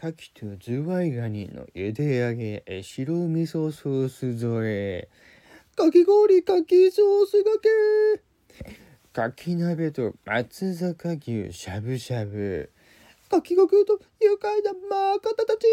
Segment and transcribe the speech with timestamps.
[0.00, 5.08] かきとズワイガニの茹で揚げ白味噌ソース添え。
[5.76, 8.22] かき氷かきソースがけ。
[9.12, 12.70] かき鍋と松坂牛しゃぶしゃぶ。
[13.28, 15.66] かきごくと愉快なマカタたち。